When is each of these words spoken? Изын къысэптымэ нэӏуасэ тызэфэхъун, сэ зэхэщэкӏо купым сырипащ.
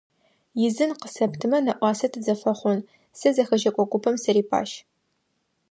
Изын 0.65 0.91
къысэптымэ 1.01 1.57
нэӏуасэ 1.65 2.07
тызэфэхъун, 2.11 2.79
сэ 3.19 3.29
зэхэщэкӏо 3.35 3.83
купым 3.91 4.15
сырипащ. 4.23 4.69